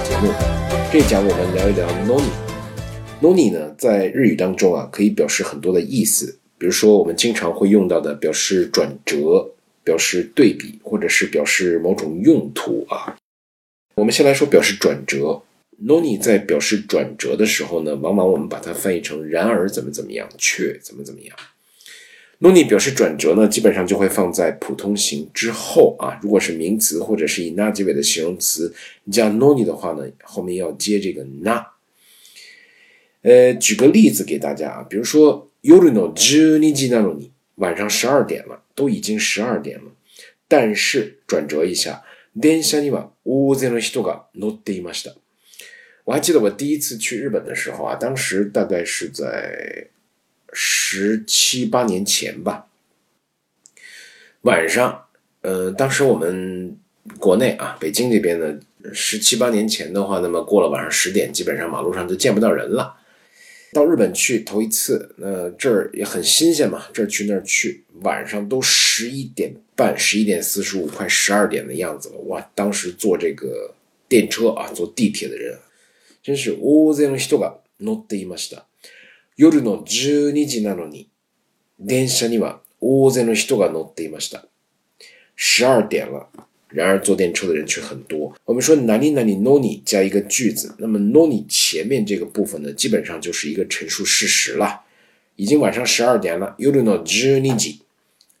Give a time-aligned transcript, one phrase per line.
[0.00, 0.30] 节目
[0.92, 2.22] 这一讲，我们聊一聊 noni。
[3.22, 6.38] noni 呢，在日语当中啊，可以表示很多的意思。
[6.58, 9.52] 比如说，我们经常会用到的，表示转折、
[9.84, 13.16] 表示对比，或者是表示某种用途啊。
[13.94, 15.40] 我们先来说表示转折。
[15.82, 21.34] noni 在表示转折的时候呢，往往我们把它翻译成然而怎么怎么样，却怎么怎么样。
[22.40, 26.18] noni 表示转折呢，基本上就会放在普通型之后啊。
[26.22, 28.72] 如果是名词或者是以 na 结尾的形容词，
[29.10, 31.64] 加 noni 的话呢，后面要接这个 na。
[33.22, 39.84] 呃，举个例子给大家啊，比如说 yurino juniji n a n i 晚上十二点了，都已经十二点了，
[40.46, 42.02] 但是转折一下
[42.38, 45.20] ，densha ni wa ozeno hito ga n o d i m a s h t a
[46.04, 49.86] 我还记得我第一次去日本的时候啊，当时大概是在。
[50.58, 52.66] 十七八年前吧，
[54.40, 55.04] 晚上，
[55.42, 56.74] 呃，当时我们
[57.18, 58.58] 国内啊，北京这边呢，
[58.94, 62.94] 十七八年前的话，那么过了晚上十点，基本上马路上就见不到人了。
[63.74, 72.14] 到日本去头一次，那这儿也很新鲜嘛，这儿去那儿去，晚上都十一点半、十一点四十五、快十二点的样子了。
[72.28, 73.74] 哇，当时坐这个
[74.08, 75.58] 电车啊，坐地铁的人，
[76.22, 76.56] 真是大
[76.94, 78.62] 勢人が乗っていました。
[79.36, 81.10] 夜の12時なのに、
[81.78, 84.46] 電車には大勢の人が乗っていました。
[85.38, 86.28] 12点了。
[86.70, 88.32] 然而坐電車的人却很多。
[88.46, 94.84] 我们说何々哪里 no 加一个句子，那么 no 前面这个部分呢，基本上就是一个陈述事实了。
[95.36, 97.80] 已经晚上12点了，夜の12時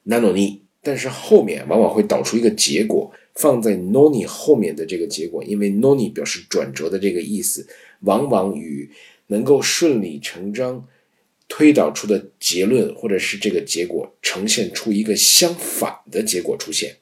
[0.06, 7.66] なのに但是后面往往会导出一个结果，放在 noni 后面的这个结果，因为 noni 表示转折的这个意思，
[8.02, 8.88] 往往与
[9.26, 10.86] 能够顺理成章
[11.48, 16.94] 推导出的结论，或者是这个结果呈现出一个相反的结果出现。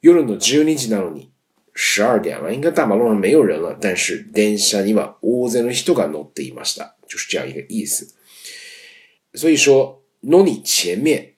[0.00, 1.28] 夜の只有你なの你
[1.74, 8.08] 十二点了，应该大马路上没有人了，但是電車には午前の人が乗っていますだ，就是这样一个意思。
[9.34, 11.33] 所以说 noni 前面。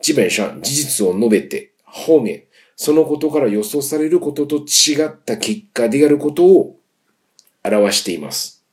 [0.00, 2.44] 基本上、事実を述べて、方面、
[2.74, 6.78] そのことから予想されることと違った結果であることを
[7.62, 8.64] 表しています。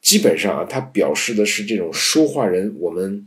[0.00, 3.26] 基本上啊，它表示的是这种说话人，我们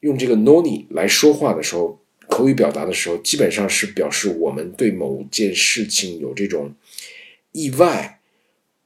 [0.00, 1.98] 用这个 “noni” 来说话的时候，
[2.28, 6.74] 口语表达的时候，基本上是表示我们对某件事情有这种
[7.50, 8.20] 意外、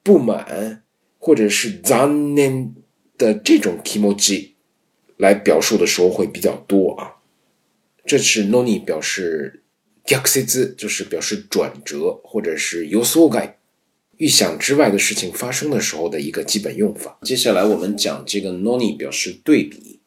[0.03, 0.83] 不满
[1.19, 2.75] 或者是 z a n n
[3.19, 4.51] 的这种 “kimoji”
[5.19, 7.20] 来表述的时候会比较多啊。
[8.07, 9.63] 这是 noni 表示
[10.07, 13.55] g a k s i z 就是表示转折或者是 yosuga，
[14.17, 17.19] 预想之外的事情发生的时候的一个基本用法。
[17.23, 19.99] 接下来我们讲这个 noni 表示对比。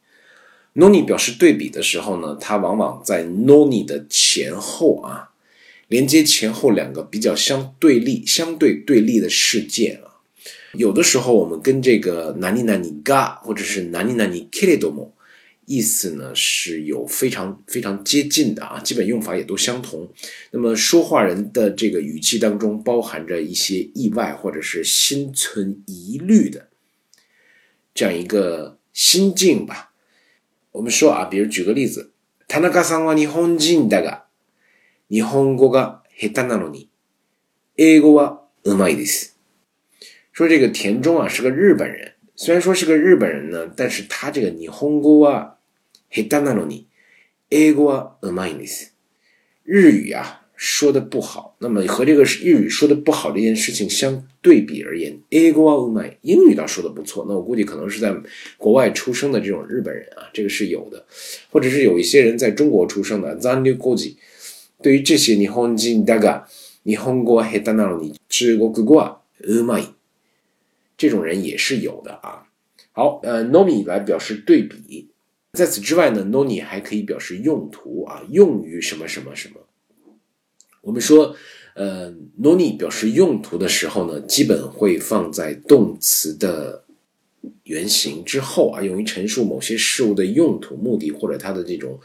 [0.74, 5.30] noni 表示对比的时候呢，它往往在 noni 的前后啊，
[5.86, 10.18] 连接前后两个比较相对立、相对对立的事件啊。
[10.72, 15.13] 有的时候我们跟这个 nani nani ga，或者是 nani nani k i r e d o m o
[15.66, 20.08] 意思呢是有非常非常接近的啊，基本用法也都相同。
[20.50, 26.68] 那么说话人的这个语气当中包含着一些意外或者是心存疑虑的
[27.94, 29.92] 这样一个心境吧。
[30.72, 32.12] 我们说啊，比如举个例子，
[32.46, 34.22] 田中さんは日本人だが、
[35.08, 36.88] 日本語が下手なのに、
[37.76, 39.30] 英語は上手いです。
[40.32, 44.68] 说这个田中啊是个日本人，虽然说是个日本人呢，但是他这个日语
[45.24, 45.53] 啊。
[46.10, 46.86] 下手なのに、
[47.50, 48.94] 英語はうまいです。
[49.64, 56.16] 日语啊，说的不好，那么和这个日语说的不好这件事情相对比而言，えぐわうまい。
[56.22, 58.14] 英语倒说的不错，那我估计可能是在
[58.58, 61.04] 国外出生的这种日本人啊，这个是有的，
[61.50, 63.36] 或者是有一些人在中国出生的。
[63.38, 64.16] 残流国技
[64.82, 66.46] 对于这些日本人、大家、
[66.84, 69.86] 日本語下手なのに、中国語はうまい
[70.98, 72.46] 这种人也是有的啊。
[72.92, 75.08] 好，呃，ノミ来表示对比。
[75.54, 79.54] 在此之外呢，no ni 还可以表示用途啊，用于什么什么什么。
[80.82, 81.34] 我们说，
[81.76, 86.82] 呃，no ni 表示用途的时候呢，基本会放在动词的
[87.62, 92.00] 原型之后啊，用于陈述某些事物的用途、目的或者它的这种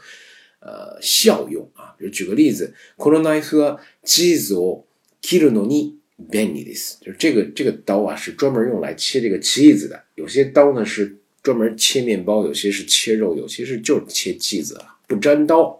[0.60, 1.96] 呃效用啊。
[1.98, 4.84] 比如举个例子，このナイフはチーズを
[5.20, 5.94] 切るのに
[6.30, 10.00] 便利です，就是这个这个刀啊，是专门用来切这个 cheese 的。
[10.14, 11.19] 有些刀呢是。
[11.42, 15.78] 专门切面包，有些是切肉，有些是就是切剂子啊，不沾刀。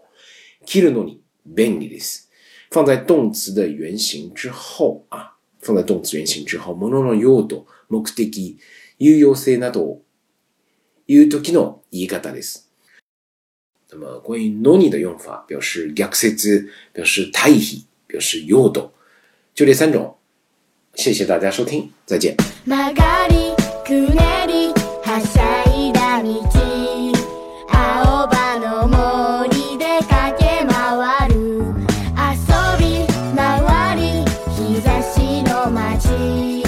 [0.65, 1.19] k i l l i n g o n
[1.55, 2.21] benidis，
[2.71, 6.73] 放在动词的原型之后啊，放在动词原型之后。
[6.73, 8.57] ものの用途目的
[8.97, 9.99] 有用性など、
[11.07, 12.67] いうときの言い方です。
[13.91, 18.91] 那么关于 no ni 的用法，表示逆接、表示代替、表示用途，
[19.55, 20.15] 就这三种。
[20.95, 22.35] 谢谢大家收听，再见。
[35.43, 36.60] 落马蹄。